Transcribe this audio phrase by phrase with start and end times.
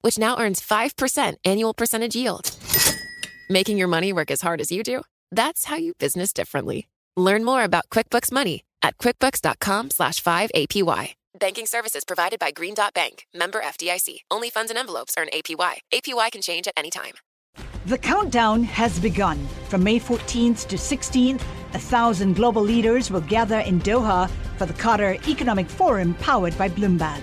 [0.00, 2.50] which now earns 5% annual percentage yield.
[3.48, 5.02] Making your money work as hard as you do?
[5.30, 6.88] That's how you business differently.
[7.16, 11.14] Learn more about QuickBooks Money at quickbooks.com slash 5APY.
[11.38, 14.20] Banking services provided by Green Dot Bank, member FDIC.
[14.30, 15.78] Only funds and envelopes earn APY.
[15.92, 17.14] APY can change at any time.
[17.86, 19.38] The countdown has begun.
[19.68, 21.42] From May 14th to 16th,
[21.74, 26.68] a thousand global leaders will gather in Doha for the Qatar Economic Forum powered by
[26.68, 27.22] Bloomberg.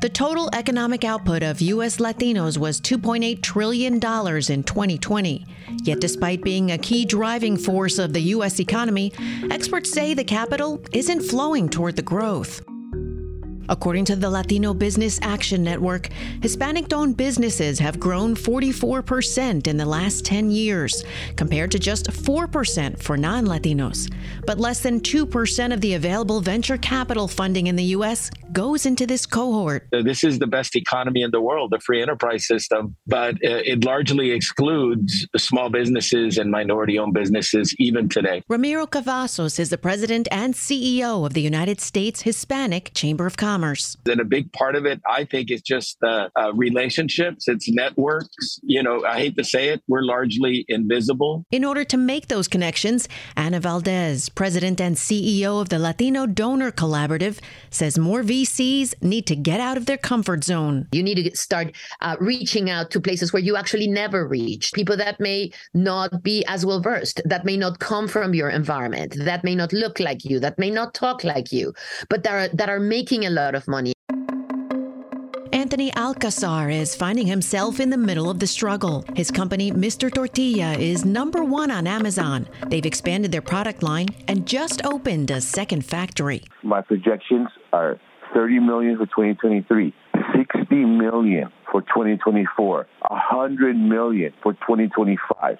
[0.00, 1.98] The total economic output of U.S.
[1.98, 5.46] Latinos was $2.8 trillion in 2020.
[5.82, 8.60] Yet, despite being a key driving force of the U.S.
[8.60, 9.12] economy,
[9.50, 12.62] experts say the capital isn't flowing toward the growth.
[13.70, 16.08] According to the Latino Business Action Network,
[16.42, 21.04] Hispanic owned businesses have grown 44% in the last 10 years,
[21.36, 24.12] compared to just 4% for non Latinos.
[24.44, 28.28] But less than 2% of the available venture capital funding in the U.S.
[28.50, 29.86] goes into this cohort.
[29.92, 33.84] This is the best economy in the world, the free enterprise system, but uh, it
[33.84, 38.42] largely excludes small businesses and minority owned businesses even today.
[38.48, 43.59] Ramiro Cavazos is the president and CEO of the United States Hispanic Chamber of Commerce
[43.60, 43.96] commerce.
[44.06, 48.60] And a big part of it, I think, is just the uh, relationships, it's networks.
[48.62, 51.44] You know, I hate to say it, we're largely invisible.
[51.50, 56.72] In order to make those connections, Ana Valdez, president and CEO of the Latino Donor
[56.72, 57.38] Collaborative,
[57.70, 60.88] says more VCs need to get out of their comfort zone.
[60.92, 64.96] You need to start uh, reaching out to places where you actually never reach, people
[64.96, 69.44] that may not be as well versed, that may not come from your environment, that
[69.44, 71.72] may not look like you, that may not talk like you,
[72.08, 73.92] but that are, that are making a lot lot of money.
[75.52, 79.04] Anthony Alcazar is finding himself in the middle of the struggle.
[79.14, 80.12] His company, Mr.
[80.12, 82.48] Tortilla, is number one on Amazon.
[82.68, 86.44] They've expanded their product line and just opened a second factory.
[86.62, 87.98] My projections are
[88.34, 89.92] 30 million for 2023,
[90.36, 95.58] 60 million for 2024, 100 million for 2025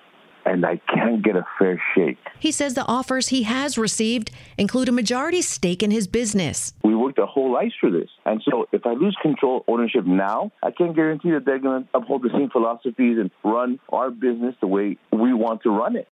[0.50, 2.18] and I can't get a fair shake.
[2.38, 6.74] He says the offers he has received include a majority stake in his business.
[6.82, 8.08] We worked a whole life for this.
[8.26, 11.88] And so if I lose control ownership now, I can't guarantee that they're going to
[11.94, 16.08] uphold the same philosophies and run our business the way we want to run it.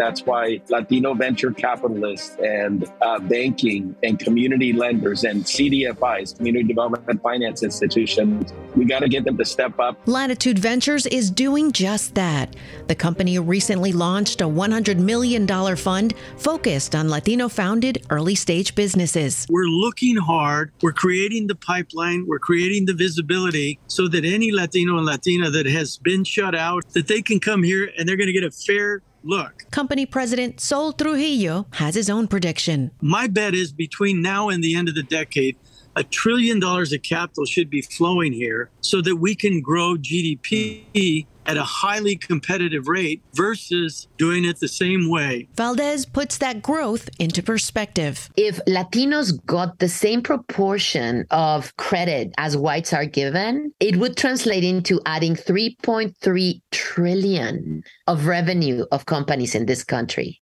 [0.00, 7.20] That's why Latino venture capitalists and uh, banking and community lenders and CDFIs, community development
[7.22, 9.98] finance institutions, we got to get them to step up.
[10.06, 12.56] L'ATTITUDE Ventures is doing just that.
[12.86, 15.46] The company recently launched a $100 million
[15.76, 19.46] fund focused on Latino founded early stage businesses.
[19.50, 24.96] We're looking hard, we're creating the pipeline, we're creating the visibility so that any Latino
[24.96, 28.28] and Latina that has been shut out, that they can come here and they're going
[28.28, 29.70] to get a fair look.
[29.70, 32.90] Company president Sol Trujillo has his own prediction.
[33.00, 35.56] My bet is between now and the end of the decade,
[35.96, 41.26] a trillion dollars of capital should be flowing here so that we can grow GDP
[41.46, 45.48] at a highly competitive rate versus doing it the same way.
[45.56, 48.30] Valdez puts that growth into perspective.
[48.36, 54.62] If Latinos got the same proportion of credit as whites are given, it would translate
[54.62, 60.40] into adding 3.3 trillion of revenue of companies in this country.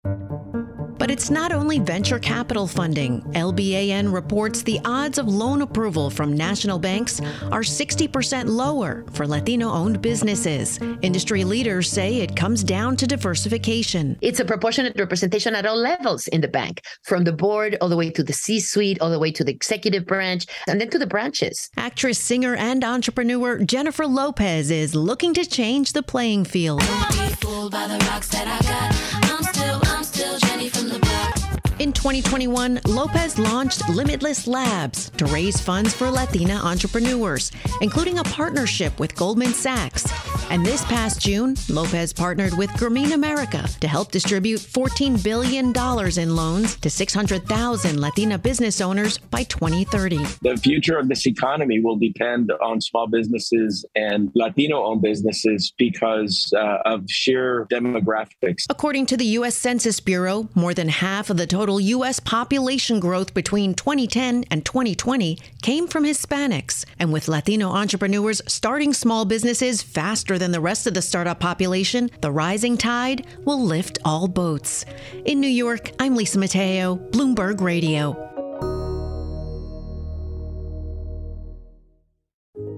[1.01, 3.21] But it's not only venture capital funding.
[3.33, 7.19] LBAN reports the odds of loan approval from national banks
[7.51, 10.77] are 60% lower for Latino owned businesses.
[11.01, 14.15] Industry leaders say it comes down to diversification.
[14.21, 17.97] It's a proportionate representation at all levels in the bank, from the board all the
[17.97, 20.99] way to the C suite, all the way to the executive branch, and then to
[20.99, 21.71] the branches.
[21.77, 26.83] Actress, singer, and entrepreneur Jennifer Lopez is looking to change the playing field.
[31.81, 37.51] In 2021, Lopez launched Limitless Labs to raise funds for Latina entrepreneurs,
[37.81, 40.03] including a partnership with Goldman Sachs.
[40.51, 45.67] And this past June, Lopez partnered with Grameen America to help distribute $14 billion
[46.19, 50.17] in loans to 600,000 Latina business owners by 2030.
[50.41, 56.51] The future of this economy will depend on small businesses and Latino owned businesses because
[56.53, 58.65] uh, of sheer demographics.
[58.69, 59.55] According to the U.S.
[59.55, 62.19] Census Bureau, more than half of the total U.S.
[62.19, 66.83] population growth between 2010 and 2020 came from Hispanics.
[66.99, 72.09] And with Latino entrepreneurs starting small businesses faster than the rest of the startup population,
[72.21, 74.83] the rising tide will lift all boats.
[75.23, 78.17] In New York, I'm Lisa Mateo, Bloomberg Radio.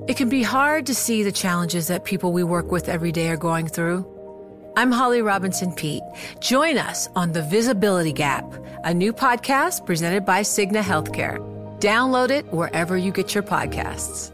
[0.09, 3.29] It can be hard to see the challenges that people we work with every day
[3.29, 4.05] are going through.
[4.75, 6.03] I'm Holly Robinson Peete.
[6.41, 8.43] Join us on The Visibility Gap,
[8.83, 11.37] a new podcast presented by Cigna Healthcare.
[11.79, 14.33] Download it wherever you get your podcasts.